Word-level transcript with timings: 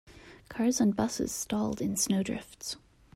Cars 0.49 0.81
and 0.81 0.95
busses 0.95 1.31
stalled 1.31 1.79
in 1.79 1.95
snow 1.95 2.23
drifts. 2.23 2.75